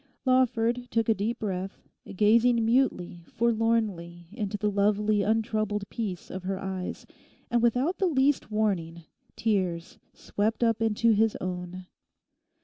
Lawford 0.25 0.87
took 0.89 1.07
a 1.09 1.13
deep 1.13 1.37
breath, 1.37 1.83
gazing 2.15 2.65
mutely, 2.65 3.23
forlornly, 3.27 4.29
into 4.31 4.57
the 4.57 4.71
lovely 4.71 5.21
untroubled 5.21 5.87
peace 5.91 6.31
of 6.31 6.41
her 6.41 6.57
eyes, 6.57 7.05
and 7.51 7.61
without 7.61 7.99
the 7.99 8.07
least 8.07 8.49
warning 8.49 9.03
tears 9.35 9.99
swept 10.11 10.63
up 10.63 10.81
into 10.81 11.11
his 11.11 11.37
own. 11.39 11.85